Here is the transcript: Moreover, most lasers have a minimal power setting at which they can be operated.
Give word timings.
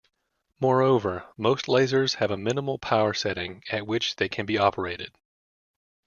Moreover, 0.59 1.27
most 1.37 1.67
lasers 1.67 2.15
have 2.15 2.31
a 2.31 2.35
minimal 2.35 2.79
power 2.79 3.13
setting 3.13 3.63
at 3.69 3.85
which 3.85 4.15
they 4.15 4.27
can 4.29 4.47
be 4.47 4.57
operated. 4.57 5.11